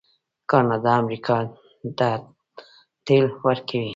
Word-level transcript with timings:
کاناډا 0.49 0.93
امریکا 1.03 1.37
ته 1.97 2.09
تیل 3.05 3.25
ورکوي. 3.45 3.89